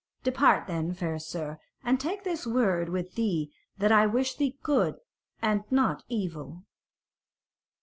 [0.23, 4.95] Depart then, fair sir, and take this word with thee that I wish thee good
[5.43, 6.63] and not evil."